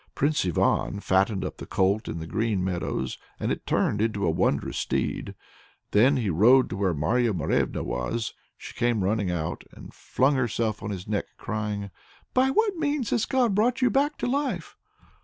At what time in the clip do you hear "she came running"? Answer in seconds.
8.57-9.29